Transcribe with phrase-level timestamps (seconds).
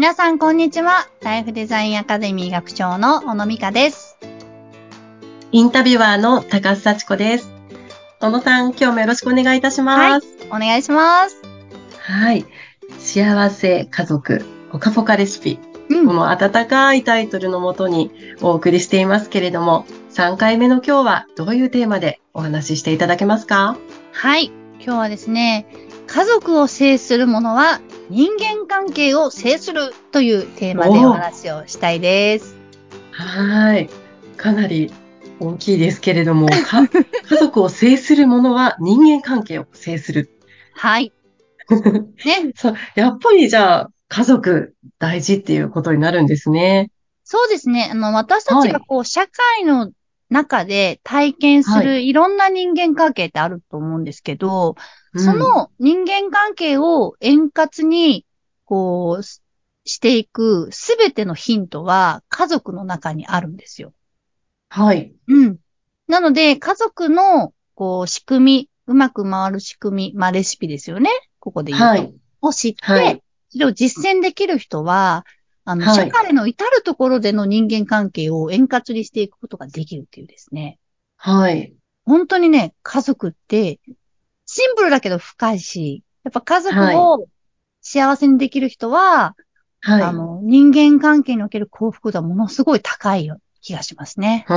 [0.00, 1.10] 皆さん、こんにちは。
[1.20, 4.16] ライフデザインアカデミー学長の小野美香です。
[5.52, 7.50] インタビュアーの高須幸子です。
[8.18, 10.26] 小野さん、今日もよろしくお願いいたします。
[10.48, 11.36] お願いします。
[11.98, 12.46] はい。
[12.98, 14.42] 幸せ家族、
[14.72, 15.58] ぽかぽかレシピ。
[15.90, 23.76] うんこの温かいタイトルのもとにお送りしていますけれども、3回目の今日はどういうテーマでお話ししていただけますか？
[24.12, 24.50] はい。
[24.82, 25.66] 今日はですね、
[26.06, 32.56] 家族を制するものは人間関係を制するというテーマでお話をしたいです。
[33.12, 33.88] はい。
[34.36, 34.92] かなり
[35.38, 40.28] 大きいですけれども、 か家族を制するものは人間関係を制する。
[40.74, 41.12] はい。
[42.26, 42.50] ね。
[42.56, 46.90] そうやっぱりじゃあ、家族大事っていうことになるんですね。
[47.22, 47.90] そうですね。
[47.92, 49.92] あの、私たちがこう、社会の
[50.30, 54.74] 中で体験すはるいろんな人間関係ってあると思うんですけど、
[55.16, 58.24] そうん、の人間関係を円滑に、
[58.64, 59.40] こう、し
[59.86, 63.92] していくすべてのヒントは家族の中にあるんですよ。
[64.68, 65.12] はい。
[65.26, 65.58] うん。
[66.06, 71.10] なので、家族の、こう、仕組み、うまく回る仕組み、まあ、レシピですよね。
[71.38, 71.86] ここで言うと。
[71.86, 72.14] はい。
[72.42, 75.26] を知って、はいそれを実践できる人は、
[75.64, 80.78] あの、はい社会の至るところでの人間関係を円滑にしていくことができるっていうですね。
[81.16, 81.74] はい。
[82.04, 83.80] 本当にね、家族って、
[84.52, 87.24] シンプルだけど深いし、やっぱ家族を
[87.82, 89.36] 幸せにできる人は、
[89.80, 90.02] はい。
[90.02, 94.44] あの、人間関係における幸福度はものすごい高いよ気がしますね。
[94.48, 94.52] う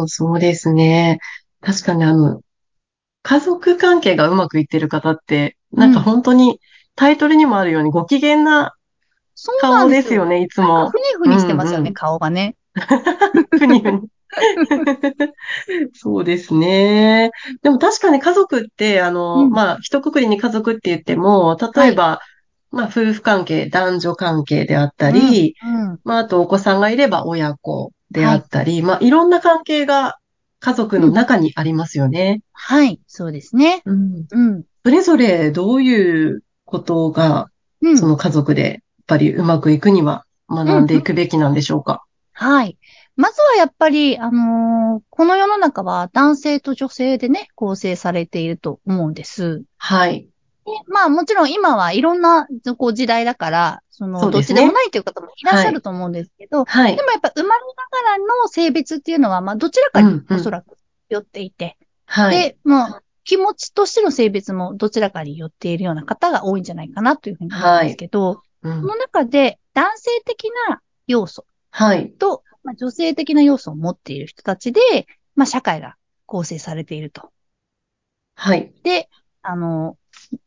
[0.00, 1.18] ーん、そうですね。
[1.60, 2.40] 確かにあの、
[3.22, 6.58] 家族関係がうまくいってる方って、なんか本当に
[6.94, 8.76] タイトルにもあるようにご機嫌な
[9.34, 10.08] そうな顔んですよ。
[10.08, 10.90] ですよね、いつも。
[10.90, 12.56] ふにふにしてますよね、うんうん顔がね。
[13.58, 14.08] ふにふに。
[15.94, 17.30] そうですね。
[17.62, 22.20] でも確かに家族って、あの、うんまあ、一括りに家族って言っても、例えば、
[22.70, 25.90] まあ、夫婦関係、男女関係であったり、うん。
[25.90, 30.18] うんまあ、あとお子さんがいれば親子であったり、まあ、いろんな関係が
[30.60, 32.40] 家族の中にありますよね。
[32.52, 33.82] はい、そうですね。
[33.84, 34.26] うん。
[34.30, 34.62] うん。
[34.84, 37.48] それぞれどういうことが、
[37.82, 38.06] うんそ。
[38.08, 42.02] の家族でやっぱりうまくいくには学んでいくべきなんでしょうか？
[42.32, 42.76] はい。
[43.16, 49.62] まずはやっぱり、あのーこの世の中は男性と女性でね、構成されていると思うんです。
[49.76, 50.28] はい。
[50.64, 57.02] でまあもちろん今はいろんなこう時代だから、その、どっちでもないという方もいらっしゃると思うんですけど、はいで。
[57.02, 60.76] もやっぱ生まれながらの性別っていうのは、まあどちらかにうんうんおそらく
[61.08, 61.76] 寄っていて、
[62.06, 62.36] はい。
[62.36, 71.44] で、もう気持ちとしての性別もどちらかに寄っているような方が多いんじゃないかなというふうに思うんですけど、うんその中で男性的な要素
[71.76, 72.10] はい。
[72.12, 74.80] と、まあ、女性的な要素を持っている人たちで、
[75.34, 77.30] まあ、社会が構成されていると。
[78.34, 78.72] はい。
[78.82, 79.10] で、
[79.42, 79.98] あの、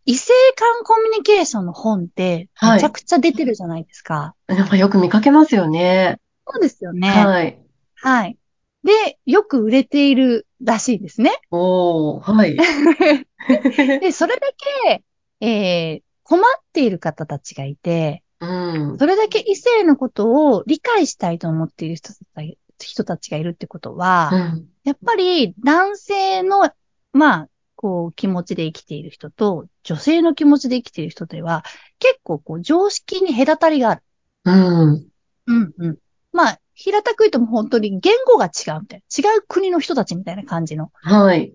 [0.06, 4.36] 異性間コミュニケーションの本って、はいめちゃくちゃ出てるじゃないですか。
[4.48, 6.20] なんかよく見かけますよね。
[6.48, 7.08] そうですよね。
[7.08, 7.60] はい。
[8.02, 8.38] はい。
[8.84, 11.32] で、よく売れているらしいですね。
[11.52, 12.58] おー、はい。
[14.02, 14.48] で、それだ
[14.90, 15.04] け、
[15.46, 18.98] えー困っている方たちがいて、うん。
[18.98, 24.70] それだけ異性のことを理解したいと思っている人たちがいるってことは、うん。
[24.84, 26.70] やっぱり男性の、
[27.12, 31.64] まあ、こう気持ちで生きている人と女性の気持ちで生きている人では
[31.98, 34.04] 結構こう常識に隔たりがある。
[34.46, 35.08] うん。
[35.48, 35.98] うんうん。
[36.32, 39.32] まあ、平たく言うともう本当に言語が違うみたいな。
[39.32, 41.54] 違う国の人たちみたいな感じの、はい。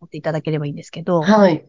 [0.00, 1.20] 持っていただければいいんですけど。
[1.22, 1.66] はい。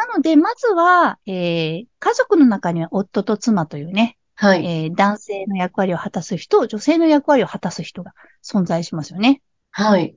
[0.00, 4.64] なので、まずは、えー、家族の中には夫と妻というね、はい。
[4.64, 9.42] えー、男性の役割を果たす人、女性の役割を果たす人が存在しますよね。
[9.70, 10.14] はい。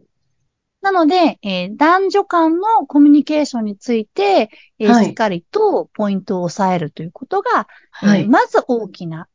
[0.82, 4.50] なので、えー男女間のコミュニケーションについて、
[4.80, 8.22] えーはいしっかりとポイントを押さえるということが、はい。
[8.22, 9.28] えーまず大きな、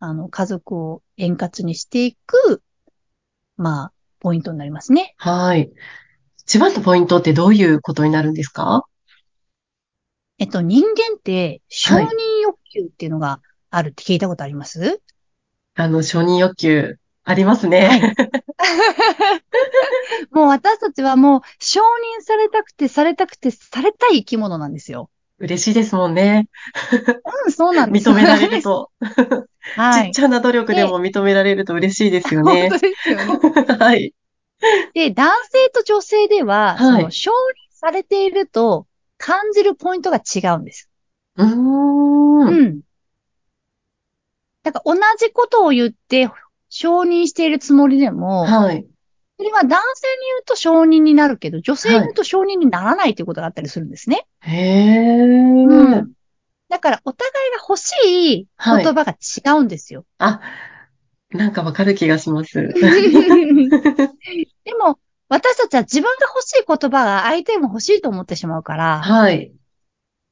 [0.00, 2.62] あの、家族を円滑にしていく、
[3.56, 5.14] まあ、ポイントになりますね。
[5.18, 5.70] はい。
[6.38, 8.84] 一番のポイントってどういうことになるんですか？
[10.38, 12.08] えっと、人間って承認
[12.42, 13.40] 欲求っていうのが
[13.70, 15.00] あるって聞いたことあります、
[15.74, 18.14] あの、承認欲求ありますね。
[20.30, 25.10] もう私たちはもう承認されたくて、されたくて、されたい生き物なんですよ。
[25.38, 26.48] 嬉しいですもんね。
[27.44, 28.10] うん、そうなんです。
[28.10, 28.62] 認められる。
[28.62, 28.90] と。
[29.76, 30.04] はい。
[30.06, 32.86] ちっちゃな努力でも認められると嬉しいですよね本当。
[32.86, 33.66] ですよね。
[33.78, 34.14] はい。
[34.94, 37.34] で、男性と女性では、はいその承認
[37.70, 38.86] されていると
[39.24, 40.90] 感じるポイントが違うんです。
[41.36, 42.40] うーん。
[42.46, 42.80] うん。
[44.62, 46.28] だから同じことを言って
[46.68, 48.86] 承認しているつもりでも、はい。
[49.38, 54.26] それは男性に言うと承認になるけど、女性に言うと承認にならないということがあったりするんですね。
[54.40, 55.68] へー。
[55.68, 56.12] うん
[56.68, 57.92] だからお互いが欲欲し
[58.40, 60.04] い言葉が違うんですよ。
[60.18, 60.40] あ、
[61.30, 62.60] なんかわかる気がします。
[64.64, 64.98] でも、
[65.28, 69.52] 私たちは自分が欲しい言葉が相手も欲しいと思ってしまうから、はい。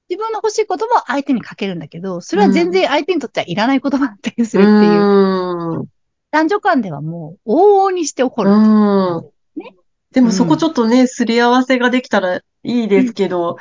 [0.09, 4.79] 自分の欲しい言葉を相手にかけるんだけど、それは全然相手にとってはいらない言葉だったりすうるっていう。
[4.81, 5.87] ーん。
[6.31, 8.51] 男女間ではもう往々にして起こる。
[8.51, 9.31] うん。
[9.57, 9.75] ね
[10.13, 13.57] でもそこちょっとね、すり合わせができたらいいですけど、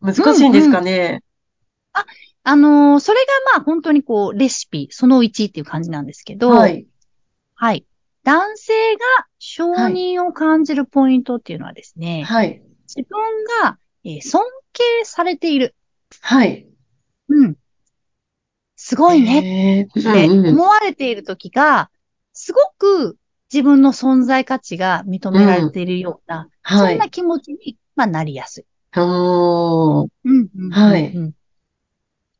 [0.00, 1.22] 難しいんですかね？
[2.46, 6.86] あのーそれがまあ本当にこう、レシピ、その1っていう感じなんですけど、はい。
[7.54, 7.86] はい。
[8.22, 12.62] 男性が承認を感じるポイントっていうのはですね、はい。
[12.88, 14.42] 自分が、えー尊
[14.72, 15.76] 敬されている。
[16.20, 16.66] はい。
[17.28, 17.56] うん。
[18.76, 20.54] すごいねねってうんうん。
[20.54, 21.90] 思われている時が、
[22.32, 23.18] すごく
[23.52, 27.08] 自分の存在価値が認められているような、はいそんな。
[27.10, 28.66] 気持ちに、まあ、なりやすい。
[28.96, 30.08] おー。
[30.24, 31.34] うんうんうんうんはい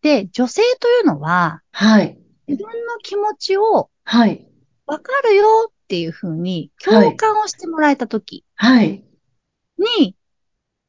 [0.01, 2.19] で、女性というのは、はい。
[2.47, 4.47] 自分の気持ちをはい。
[4.87, 9.05] わかるよっていうふうに共感をしてもらえた時はい。
[9.79, 10.17] に、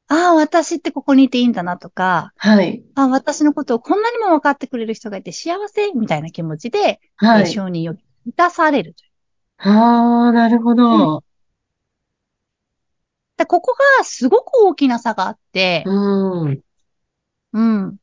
[0.07, 2.83] ああ、私ってここにいていいんだなとか、はい。
[2.95, 7.41] ああ、私のことをこんなにも分かってくれる人がいて幸せみたいな気持ちで、はい。
[7.41, 7.95] えー承認を
[8.25, 8.95] 満たされる。
[9.57, 11.23] あー、なるほど。
[13.37, 16.63] でここがすごく大きな差があって、うん。
[17.53, 17.97] うん。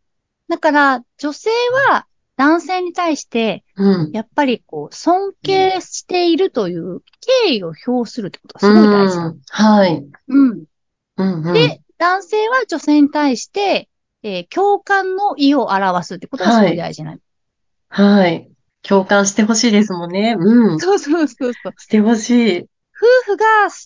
[0.48, 1.50] だから、女性
[1.90, 2.06] は
[2.42, 4.12] 男性に対して、うん。
[4.12, 7.00] やっぱりこう、尊敬しているという
[7.46, 10.04] 敬意を表するってことがすごい大事なんはい。
[10.28, 10.64] うん。
[11.16, 11.44] うんうん。
[11.52, 13.88] で、男性は女性に対して、
[14.24, 17.18] えー共感の意を表すってことがすごい大事なの。
[17.88, 18.50] はい。
[18.82, 20.36] 共感してほしいですもんね。
[20.38, 20.80] うん。
[20.80, 21.74] そうそうそうそう。
[21.78, 22.66] してほしい。
[22.96, 23.44] 夫婦が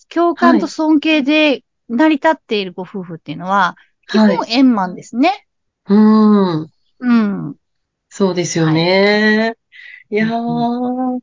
[0.09, 3.75] 共感と尊敬で成り立っているご夫婦っていうのは、
[4.07, 4.45] 基はい本。
[4.49, 5.47] 円満ですね。
[5.89, 6.69] うん。
[6.99, 7.55] うん。
[8.17, 9.53] そうですよね。
[10.09, 11.19] いやうー。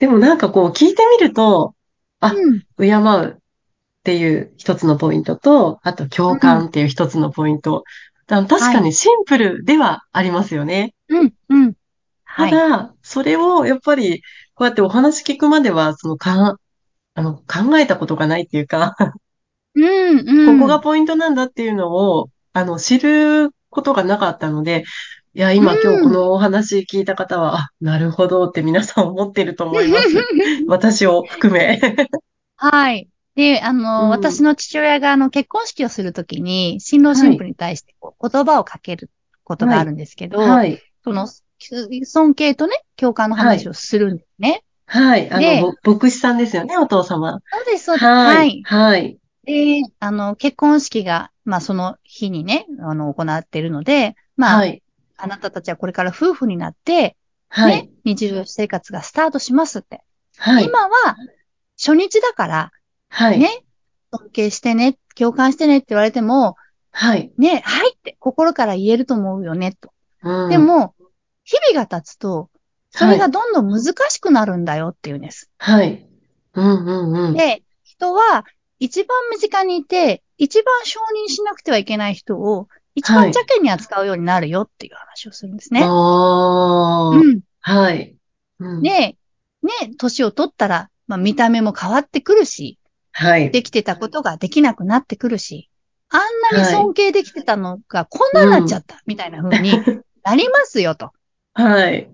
[0.00, 1.76] でもなんかこう聞いてみると、
[2.18, 2.62] あうん。
[2.76, 3.38] 敬うっ
[4.02, 7.84] ていう一つのポイントと、あと共感っていう一つのポイント。
[8.26, 10.94] だ確かにシンプルではありますよね。
[11.10, 11.32] うん。
[11.48, 11.74] うん。
[12.24, 12.50] はい。
[12.50, 14.20] ただ、それをやっぱり
[14.56, 16.58] こうやってお話聞くまでは、そのか、
[17.14, 18.96] あの、考えたことがないっていうか、
[19.76, 20.28] うん。
[20.28, 20.58] うん。
[20.58, 24.84] ここがポイントなんだっていうのを、あの、知ることがなかったので、
[25.36, 30.08] いや、今、うん今日このお話聞いた方は、あ、なるほどって皆さん思ってると思います。
[30.66, 31.78] 私を含め。
[32.56, 33.10] はい。
[33.34, 39.10] で、あの、うん私の父親が、あの、結婚式をするときに、新郎新婦に対してこう言葉をかける
[39.44, 40.80] ことがあるんですけど、はい。
[41.04, 41.28] その、
[42.04, 44.62] 尊敬とね、共感の話をするんですね。
[44.86, 45.30] はい。
[45.30, 47.42] あでの、ぼ牧師さんですよね、お父様。
[47.52, 48.04] そうです、そうです。
[48.06, 48.62] ははいい。。
[48.62, 49.18] はい。
[49.44, 54.82] で、あの、結婚式が、まあ、その日にね、あの、行っているので、まあ、はい。
[55.16, 57.16] あなたたちはこれから夫婦になって、
[57.48, 60.02] はいね。、日常生活がスタートしますって。
[60.36, 60.64] はい。
[60.64, 60.90] 今は、
[61.78, 62.72] 初日だから、
[63.08, 63.38] はい。
[63.38, 63.64] ね、
[64.12, 66.56] 尊敬してね、共感してねって言われても、
[66.90, 67.32] はい。
[67.38, 69.90] ね、はいって心から言えると思うよね、と。
[70.22, 70.94] うんで、も、
[71.44, 72.50] 日々が経つと、
[72.90, 73.18] それはい。
[73.20, 75.50] がどんどん難しくなるんだよっていうんです。
[75.58, 76.06] はい。
[76.54, 77.34] うんうんうん。
[77.34, 78.44] で、人は
[78.78, 85.82] 一番身近にいて、一番承認しなくてはいけない人を、一番はい邪険に扱うようになるよっていう話をするんですね。
[85.84, 87.40] ああ、うん。
[87.60, 88.16] はい。
[88.58, 89.16] うんで、ね、
[89.98, 92.78] 年を取ったら、まあ見た目も変わってくるし、
[93.12, 93.50] はい。
[93.50, 95.70] できてたことができなくなってくるし、
[96.08, 99.72] あんなにはい尊敬できてたのがこんなになっちゃった、みたいな風に
[100.24, 101.12] なりますよと。
[101.54, 102.10] はい。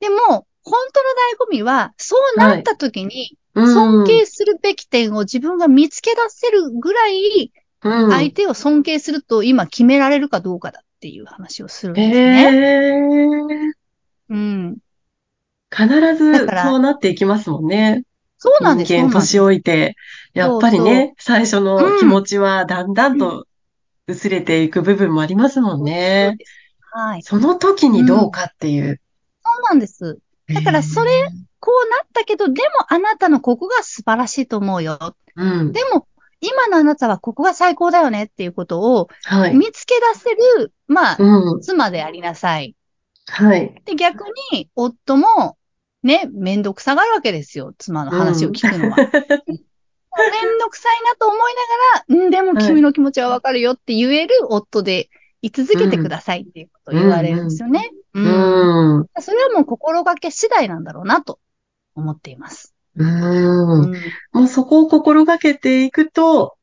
[0.00, 3.38] でも、本当の醍醐味は、そうなった時に、うん
[3.74, 13.62] 尊敬するべき点を自分が見つけ出せるぐらい、うん相手を尊敬すると今決められるかどうかだっていう話をするんですへね。
[14.30, 14.34] え。
[14.34, 14.78] うん。
[15.70, 18.02] 必だずそうなっていきますもんね。
[18.38, 19.38] そうなんです、人間、年。
[19.38, 19.96] 老いて、
[20.32, 23.46] やっぱりね、最初の気持ちはだんだんと
[24.06, 26.36] 薄れていく部分もありますもんね。
[26.38, 26.52] です
[26.90, 27.22] はい。
[27.22, 29.00] その時にどうかっていう。
[29.44, 30.18] そうなんです。
[30.48, 31.10] だからそれ
[31.60, 35.14] こうなったけど、でもあなたのここが素晴らしいと思うよ。
[35.36, 35.72] うん。
[35.72, 36.06] でも、
[36.40, 39.54] 今のあなたはここが最高だよねっていうことをはい。
[39.54, 41.60] 見つけ出せる、まあ、うん。
[41.60, 42.76] 妻でありなさい。
[43.26, 43.82] はい。
[43.84, 45.58] で、逆に、夫も、
[46.02, 47.74] ね、めんどくさがるわけですよ。
[47.76, 48.96] 妻の話を聞くのは。
[50.18, 51.38] めんどくさいなと思い
[52.08, 55.10] ながら、うん、でもはい君の気持ちはわかるよって言える夫で
[55.42, 57.90] 居続けてくださいっていうことを言われるんですよね。
[58.14, 59.06] ううんん。
[59.20, 61.38] それはもう心がけ次第なんだろうなと
[61.94, 62.74] 思っています。
[62.98, 63.80] うん。
[63.82, 63.94] うん
[64.32, 66.56] もうそこを心がけていくと、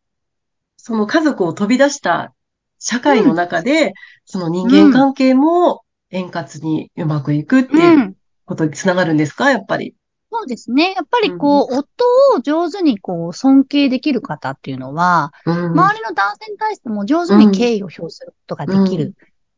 [0.77, 2.33] その家族を飛び出した
[2.79, 3.93] 社会の中で、
[4.25, 7.79] その人間関係も、え円滑にうまくいくってう。
[7.79, 8.15] いうん
[8.47, 9.49] ことにつながるんですか？
[9.49, 9.95] やっぱり。
[10.31, 10.93] そうですね。
[10.95, 15.55] やっぱりこう、夫を上手にこう、尊敬できる方っていうのは、うん。
[15.71, 19.15] 周りの男性に対しても上手に敬意を表することができる。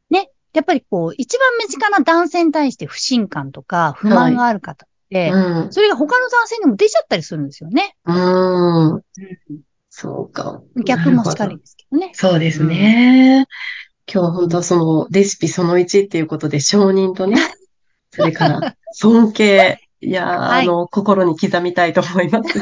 [0.09, 0.31] ね。
[0.53, 5.71] やっぱりこう、一番身近な男性に対して不信感とか不満がある方って、うん。
[5.71, 7.95] それが他の男性にも出ちゃったりするんですよね。
[8.05, 9.01] うん。
[9.89, 10.61] そうか。
[10.85, 12.11] 逆もしかりですけどね。
[12.13, 13.47] そうですね。
[14.11, 17.37] 今日は本当そのレシピその1っていうことで承認とね、
[18.11, 19.79] それから尊敬。
[19.99, 22.59] いやー、はいあの、心に刻みたいと思います。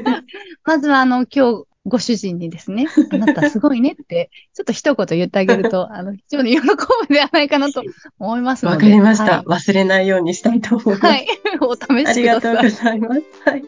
[0.64, 6.76] まずはあの、今日、ご主人にですね、あなたすごいねって、 ちょっと一言言ってあげると、 あの、非常に喜ぶん
[7.08, 7.82] ではないかなと
[8.18, 8.82] 思いますのわで。
[8.82, 9.44] かりました、はい。
[9.44, 11.06] 忘れないようにしたいと思います。
[11.06, 11.26] はい。
[11.60, 13.00] お試あしりがとうごください。
[13.00, 13.22] ざいます。
[13.46, 13.64] はい。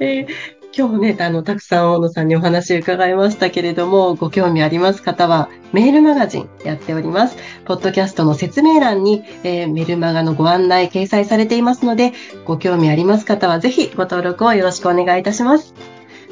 [0.00, 7.36] えー今日もね、あの、たくさん大野さんにお話伺いましたけれども、ご興味あります方は、メールマガジンやっております。
[7.64, 12.12] ポッドキャストの説明欄に、えーメルマガのご案内掲載されていますので、
[12.44, 15.72] ご興味あります方はぜひご登録をよろしくお願いいたします。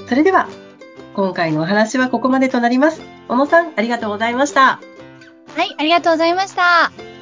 [0.07, 0.49] それでは、
[1.17, 3.01] 今回のお話はここまでとなります。
[3.27, 4.83] 小野さん、ありがとうございました。
[5.57, 7.16] はい、ありがとうございました。